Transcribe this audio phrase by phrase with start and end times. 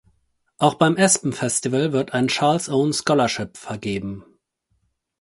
[0.57, 4.25] Auch beim "Aspen Festival" wird ein "Charles Owen Scholarship" vergeben.